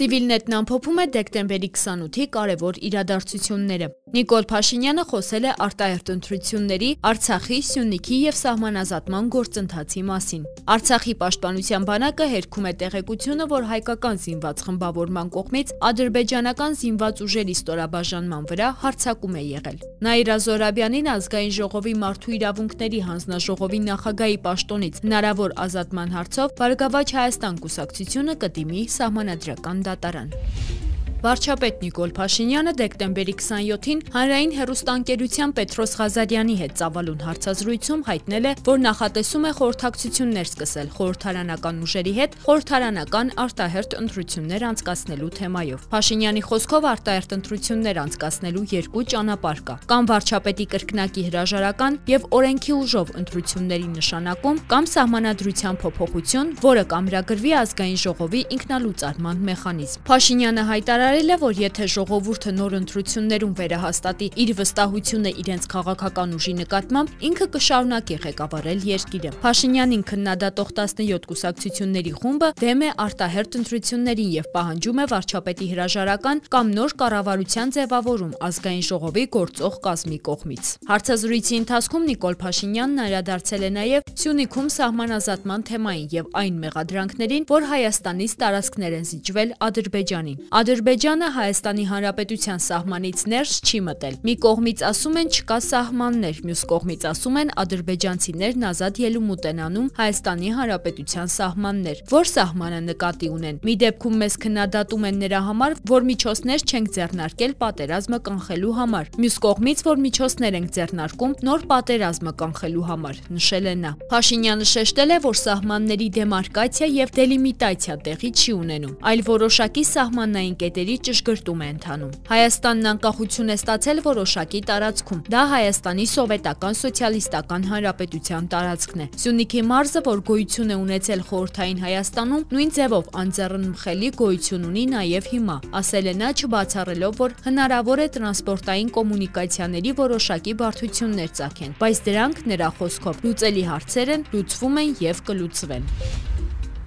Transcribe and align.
Civilnet-ն 0.00 0.54
ամփոփում 0.60 1.00
է 1.02 1.04
դեկտեմբերի 1.14 1.68
28-ի 1.76 2.26
կարևոր 2.36 2.78
իրադարձությունները։ 2.88 3.88
Նիկոլ 4.10 4.46
Փաշինյանը 4.50 5.02
խոսել 5.06 5.44
է 5.46 5.50
արտահերտ 5.62 6.08
ընտրությունների, 6.10 6.86
Արցախի, 7.10 7.58
Սյունիքի 7.68 8.16
եւ 8.24 8.34
սահմանազատման 8.40 9.28
գործընթացի 9.34 10.02
մասին։ 10.08 10.48
Արցախի 10.74 11.14
պաշտպանության 11.20 11.86
բանակը 11.90 12.26
հերքում 12.32 12.66
է 12.66 12.72
տեղեկությունը, 12.80 13.46
որ 13.54 13.68
հայկական 13.70 14.20
զինված 14.24 14.64
խմբավորման 14.66 15.30
կողմից 15.38 15.72
ադրբեջանական 15.90 16.76
զինված 16.82 17.22
ուժերի 17.30 17.56
ստորաբաժանման 17.60 18.50
վրա 18.50 18.72
հարձակում 18.82 19.38
է 19.38 19.46
եղել։ 19.46 19.80
Նաիրա 20.10 20.36
Զորաբյանին 20.50 21.10
ազգային 21.14 21.56
ժողովի 21.60 21.94
մարդու 22.02 22.36
իրավունքների 22.40 23.00
հանձնաժողովի 23.06 23.80
նախագահի 23.86 24.38
պաշտոնից 24.50 25.02
հնարավոր 25.06 25.58
ազատման 25.70 26.14
հարցով 26.18 26.54
Բարգավաճ 26.58 27.16
Հայաստան 27.20 27.62
կուսակցությունը 27.62 28.38
կդիմի 28.42 28.86
սահմանադրական 28.98 29.84
դատարան։ 29.86 30.79
Վարչապետ 31.20 31.82
Նիկոլ 31.84 32.12
Փաշինյանը 32.16 32.72
դեկտեմբերի 32.78 33.32
27-ին 33.36 33.98
հանրային 34.14 34.52
հերոստանգերության 34.56 35.50
Պետրոս 35.58 35.90
Ղազարյանի 36.00 36.54
հետ 36.60 36.72
ծավալուն 36.80 37.24
հարցազրույցում 37.26 38.04
հայտնել 38.06 38.48
է, 38.48 38.52
որ 38.64 38.80
նախատեսում 38.80 39.44
է 39.44 39.52
խորհրդակցություններ 39.58 40.48
սկսել 40.48 40.88
խորհրդարանական 40.96 41.82
ուժերի 41.84 42.14
հետ 42.20 42.38
խորհրդարանական 42.46 43.32
արտահերտ 43.44 43.96
ընտրություններ 44.00 44.64
անցկացնելու 44.70 45.30
թեմայով։ 45.36 45.84
Փաշինյանի 45.92 46.42
խոսքով 46.48 46.88
արտահերտ 46.88 47.36
ընտրություններ 47.36 48.00
անցկացնելու 48.00 48.64
երկու 48.80 49.04
ճանապարհ 49.12 49.60
կա՝ 49.68 49.76
կամ 49.92 50.08
վարչապետի 50.08 50.66
կրկնակի 50.72 51.26
հրաժարական 51.28 52.00
եւ 52.08 52.26
օրենքի 52.40 52.72
ուժով 52.80 53.14
ընտրությունների 53.20 53.88
նշանակում, 54.00 54.64
կամ 54.72 54.90
սահմանադրության 54.96 55.80
փոփոխություն, 55.84 56.56
որը 56.64 56.84
կամրագրվի 56.94 57.52
ազգային 57.60 58.00
ժողովի 58.00 58.42
ինքնալուծարման 58.56 59.44
մեխանիզմ։ 59.50 60.04
Փաշինյանը 60.10 60.64
հայտարարել 60.70 61.09
հայտարարել 61.10 61.32
է, 61.34 61.36
որ 61.42 61.54
եթե 61.58 61.86
ժողովուրդը 61.90 62.50
նոր 62.54 62.74
ընտրություններում 62.78 63.54
վերահաստատի 63.58 64.26
իր 64.42 64.50
վստահությունը 64.60 65.30
իրենց 65.42 65.64
քաղաքական 65.72 66.34
ուժի 66.36 66.52
նկատմամբ, 66.60 67.08
ինքը 67.26 67.46
կշարունակի 67.56 68.18
ղեկավարել 68.24 68.84
երկիրը։ 68.86 69.32
Փաշինյանին 69.42 70.04
քննադատող 70.10 70.70
17 70.78 71.26
կուսակցությունների 71.30 72.12
խումբը 72.20 72.50
դեմ 72.62 72.84
է 72.86 72.90
արտահերտ 73.10 73.58
ընտրություններին 73.58 74.30
եւ 74.38 74.46
պահանջում 74.54 75.00
է 75.00 75.06
վարչապետի 75.10 75.66
հրաժարական 75.70 76.42
կամ 76.54 76.70
նոր 76.78 76.94
կառավարության 77.02 77.74
ձևավորում 77.74 78.32
ազգային 78.46 78.86
ժողովի 78.86 79.24
գործող 79.34 79.74
կազմի 79.90 80.20
կողմից։ 80.30 80.70
Հարցազրույցի 80.94 81.54
ընթացքում 81.64 82.06
Նիկոլ 82.10 82.38
Փաշինյանն 82.44 83.02
անդրադարձել 83.10 83.66
է 83.66 83.72
նաեւ 83.80 84.14
Սյունիքում 84.20 84.70
սահմանազատման 84.78 85.66
թեմային 85.70 86.08
եւ 86.20 86.30
այն 86.44 86.62
մեղադրանքներին, 86.70 87.50
որ 87.50 87.68
Հայաստանից 87.70 88.32
տարածքներ 88.44 88.98
են 89.00 89.06
զիջվել 89.10 89.54
Ադրբեջանին։ 89.70 90.40
Ադրբեջանը 90.60 90.99
Ադրբեջանը 91.00 91.28
Հայաստանի 91.32 91.84
Հանրապետության 91.88 92.58
սահմանից 92.60 93.20
ներս 93.32 93.52
չի 93.64 93.78
մտել։ 93.86 94.16
Մի 94.20 94.32
կողմից 94.44 94.80
ասում 94.84 95.14
են 95.20 95.28
չկա 95.32 95.56
սահմաններ, 95.64 96.40
մյուս 96.44 96.62
կողմից 96.72 97.06
ասում 97.08 97.38
են 97.40 97.52
ադրբեջանցիներն 97.62 98.66
ազատ 98.68 99.00
ելումուտ 99.00 99.48
են 99.48 99.62
անում 99.64 99.86
Հայաստանի 99.96 100.50
Հանրապետության 100.60 101.32
սահմաններ։ 101.40 102.02
Որ 102.10 102.28
սահմանը 102.30 102.80
նկատի 102.90 103.30
ունեն։ 103.32 103.60
Մի 103.64 103.74
դեպքում 103.80 104.18
մեզ 104.20 104.36
քննադատում 104.44 105.06
են 105.08 105.16
նրա 105.24 105.40
համար, 105.48 105.78
որ 105.88 106.06
միջոցներ 106.10 106.60
չենք 106.68 106.92
ձեռնարկել 107.00 107.52
պատերազմը 107.64 108.18
կանխելու 108.28 108.76
համար։ 108.76 109.10
Մյուս 109.24 109.36
կողմից, 109.40 109.84
որ 109.88 110.04
միջոցներ 110.04 110.60
ենք 110.60 110.70
ձեռնարկում 110.76 111.34
նոր 111.48 111.66
պատերազմը 111.72 112.32
կանխելու 112.44 112.86
համար, 112.90 113.24
նշել 113.40 113.72
է 113.72 113.74
նա։ 113.80 113.92
Փաշինյանը 114.12 114.68
շեշտել 114.74 115.10
է, 115.16 115.18
որ 115.24 115.40
սահմանների 115.40 116.08
դեմարկացիա 116.20 116.90
եւ 117.00 117.14
դելիմիտացիա 117.20 117.96
տեղի 118.10 118.30
չի 118.40 118.52
ունենում, 118.60 118.94
այլ 119.10 119.24
որոշակի 119.30 119.84
սահմանային 119.90 120.56
կետերի 120.60 120.89
տարբերի 120.90 121.06
ճշգրտում 121.06 121.60
է 121.62 121.66
ընթանում։ 121.70 122.12
Հայաստանն 122.30 122.86
անկախություն 122.90 123.50
է 123.50 123.56
ստացել 123.60 123.98
որոշակի 124.06 124.60
տարածքում։ 124.70 125.20
Դա 125.30 125.42
Հայաստանի 125.50 126.06
սովետական 126.10 126.74
սոցիալիստական 126.80 127.62
հանրապետության 127.70 128.48
տարածքն 128.50 129.00
է։ 129.00 129.06
Սյունիքի 129.22 129.62
մարզը, 129.70 130.00
որ 130.10 130.22
գոյություն 130.30 130.70
է 130.70 130.76
ունեցել 130.80 131.20
խորհրդային 131.30 131.82
Հայաստանում, 131.84 132.42
նույն 132.50 132.70
ձևով 132.80 133.04
անձեռնմխելի 133.20 134.10
գոյություն 134.20 134.66
ունի 134.70 134.84
նաև 134.90 135.30
հիմա, 135.30 135.56
ասել 135.80 136.10
է 136.10 136.14
նա 136.20 136.30
չբացառելով, 136.40 137.12
որ 137.20 137.36
հնարավոր 137.46 137.98
է 138.00 138.08
տրանսպորտային 138.18 138.90
կոմունիկացիաների 138.98 139.94
որոշակի 140.00 140.54
բարդություններ 140.64 141.30
ծագեն, 141.38 141.76
բայց 141.80 142.02
դրանք 142.10 142.42
նրա 142.50 142.68
խոսքով 142.80 143.22
լուծելի 143.28 143.64
հարցեր 143.70 144.14
են, 144.16 144.26
լուծվում 144.34 144.82
են 144.84 144.92
եւ 145.10 145.24
կլուծվեն։ 145.30 145.88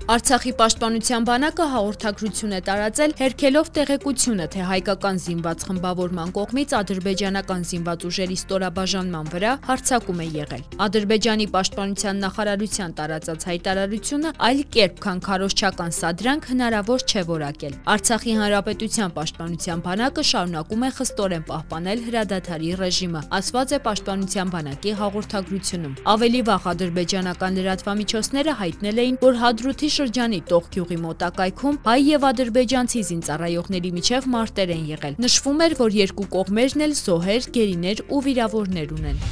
Արցախի 0.03 0.51
պաշտպանության 0.59 1.25
բանակը 1.29 1.65
հաղորդագրություն 1.71 2.53
է 2.53 2.57
տարածել 2.67 3.13
հերքելով 3.19 3.67
տեղեկությունը, 3.77 4.47
թե 4.51 4.63
հայկական 4.67 5.19
զինված 5.23 5.61
խմբավորման 5.63 6.33
կողմից 6.35 6.73
ադրբեջանական 6.79 7.61
զինված 7.69 8.03
ուժերի 8.09 8.35
ստորաբաժանման 8.43 9.29
վրա 9.31 9.53
հարձակում 9.63 10.19
է 10.19 10.27
եղել։ 10.33 10.65
Ադրբեջանի 10.83 11.47
պաշտպանության 11.55 12.19
նախարարության 12.23 12.95
տարածած 12.99 13.45
հայտարարությունը 13.47 14.33
այլ 14.43 14.59
կերպ, 14.75 14.99
քան 15.07 15.23
քարոշչական 15.23 15.95
սադրանք 16.03 16.43
հնարավոր 16.51 17.07
չէ 17.07 17.23
որակել։ 17.31 17.73
Արցախի 17.95 18.35
հանրապետության 18.43 19.15
պաշտպանության 19.23 19.85
բանակը 19.87 20.27
շարունակում 20.33 20.83
է 20.83 20.91
խստորեն 20.99 21.47
պահպանել 21.47 22.03
հրադադարի 22.11 22.75
ռեժիմը, 22.83 23.23
ասված 23.39 23.71
է 23.71 23.81
պաշտպանության 23.87 24.53
բանակի 24.57 24.91
հաղորդագրությունում։ 24.99 25.97
Ավելի 26.11 26.41
վաղ 26.51 26.69
ադրբեջանական 26.73 27.57
լրատվամիջոցները 27.63 28.59
հայտնել 28.63 29.03
էին, 29.03 29.17
որ 29.23 29.41
Հադրութի 29.43 29.92
շրջանի 29.93 30.41
Տող 30.49 30.67
գյուղի 30.73 30.97
մոտակայքում 31.03 31.79
հայ 31.85 31.97
եւ 32.07 32.27
ադրբեջանցի 32.31 33.05
զինծառայողների 33.13 33.93
միջև 33.99 34.29
մարտեր 34.33 34.75
են 34.77 34.83
եղել։ 34.93 35.17
Նշվում 35.27 35.63
էր, 35.67 35.77
որ 35.83 35.97
երկու 36.01 36.29
կողմերն 36.37 36.85
էլ 36.89 36.99
զոհեր, 37.03 37.49
գերիներ 37.57 38.05
ու 38.09 38.23
վիրավորներ 38.27 38.95
ունեն։ 38.99 39.25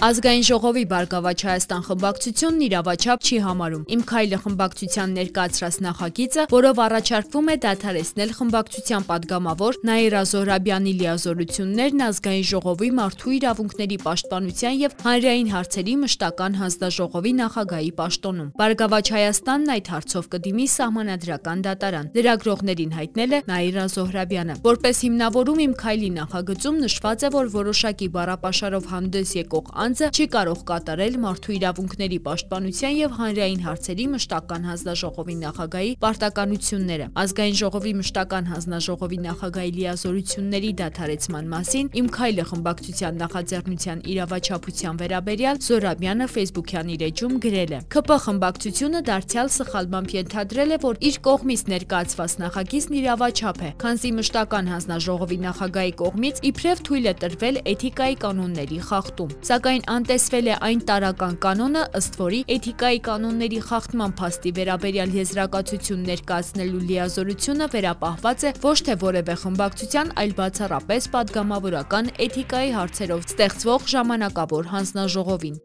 Ազգային 0.00 0.44
ժողովի 0.48 0.82
բարգավաճ 0.88 1.42
Հայաստան 1.44 1.82
խմբակցությունն 1.84 2.60
իրավաչափ 2.64 3.24
չի 3.28 3.38
համարում։ 3.44 3.82
Իմ 3.92 4.02
քայլը 4.08 4.36
խմբակցության 4.40 5.10
ներկայացրած 5.20 5.76
նախագիծը, 5.84 6.44
որով 6.52 6.80
առաջարկվում 6.84 7.50
է 7.52 7.56
դադարեցնել 7.64 8.32
խմբակցության 8.38 9.04
падգամավոր 9.10 9.78
Նաիրա 9.90 10.22
Զոհրաբյանի 10.30 10.94
լիազորություններն 11.00 12.04
ազգային 12.08 12.46
ժողովի 12.48 12.90
մարդու 12.96 13.34
իրավունքների 13.36 13.98
պաշտպանության 14.00 14.80
եւ 14.80 14.96
հանրային 15.04 15.52
հարցերի 15.52 15.94
մշտական 16.00 16.56
հանձնաժողովի 16.64 17.32
նախագահի 17.44 17.92
պաշտոնում։ 18.00 18.48
Բարգավաճ 18.56 19.12
Հայաստանն 19.20 19.74
այդ 19.76 19.92
հարցով 20.00 20.24
կդիմի 20.32 20.66
սահմանադրական 20.80 21.64
դատարան։ 21.68 22.10
Լրագրողներին 22.16 22.96
հայտնել 22.96 23.36
է 23.36 23.42
Նաիրա 23.52 23.84
Զոհրաբյանը։ 24.00 24.58
Որպես 24.64 25.04
հիմնավորում 25.04 25.62
իմ 25.68 25.76
քայլի 25.84 26.10
նախագծում 26.16 26.82
նշված 26.88 27.20
է, 27.20 27.32
որ 27.36 27.54
որոշակի 27.60 28.08
բառապաշարով 28.16 28.90
հանդես 28.94 29.36
եկող 29.40 29.72
ան 29.80 29.89
անձը 29.90 30.08
չի 30.14 30.24
կարող 30.30 30.60
կատարել 30.68 31.14
մարդու 31.18 31.54
իրավունքների 31.56 32.18
պաշտպանության 32.22 32.92
եւ 32.94 33.14
հանրային 33.18 33.62
հարցերի 33.64 34.04
մշտական 34.10 34.66
հանձնաժողովի 34.70 35.34
նախագահի 35.40 35.90
պարտականությունները։ 36.04 37.06
Ազգային 37.22 37.56
ժողովի 37.60 37.92
մշտական 38.00 38.44
հանձնաժողովի 38.50 39.18
նախագահի 39.24 39.72
լիազորությունների 39.80 40.70
դադարեցման 40.80 41.50
մասին 41.50 41.90
Իմ 42.00 42.06
քայլը 42.14 42.44
խմբակցության 42.50 43.18
նախաձեռնության 43.24 44.04
իրավաչափության 44.14 45.00
վերաբերյալ 45.00 45.56
Զորաբյանը 45.66 46.26
Facebook-յան 46.30 46.94
իր 46.94 47.02
էջում 47.10 47.34
գրել 47.50 47.74
է. 47.74 47.80
ՔՊ 47.90 48.18
խմբակցությունը 48.30 49.00
դարձյալ 49.10 49.48
սխալմամբ 49.58 50.08
ենթադրել 50.20 50.70
է, 50.70 50.78
որ 50.86 51.02
իր 51.10 51.16
կողմից 51.26 51.60
ներկայացված 51.74 52.32
նախագիծն 52.44 52.94
իրավաչափ 53.00 53.58
է, 53.60 53.70
քանզի 53.82 54.10
մշտական 54.20 54.70
հանձնաժողովի 54.70 55.38
նախագահի 55.50 55.94
կողմից 56.04 56.42
իբրև 56.50 56.84
թույլ 56.86 57.10
է 57.10 57.14
տրվել 57.24 57.56
էթիկայի 57.74 58.16
կանոնների 58.20 58.80
խախտում։ 58.90 59.30
Սակայն 59.50 59.79
սակայն 59.80 59.96
անտեսվել 59.96 60.48
է 60.50 60.56
այն 60.66 60.80
տարական 60.88 61.36
կանոնը, 61.40 61.82
ըստ 61.96 62.16
որի 62.20 62.40
էթիկայի 62.54 63.00
կանոնների 63.06 63.60
խախտման 63.64 64.12
փաստի 64.18 64.52
վերաբերյալ 64.58 65.14
եզրակացություն 65.16 66.04
ներկայացնելու 66.10 66.82
լիազորությունը 66.90 67.68
վերապահված 67.74 68.44
է 68.44 68.52
ոչ 68.60 68.76
թե 68.90 68.98
որևէ 69.00 69.34
խմբակցության, 69.40 70.12
այլ 70.20 70.32
բացառապես 70.40 71.10
պատգամավորական 71.16 72.14
էթիկայի 72.28 72.70
հարցերով 72.76 73.28
ստեղծվող 73.30 73.90
ժամանակավոր 73.94 74.72
հանձնաժողովին։ 74.74 75.60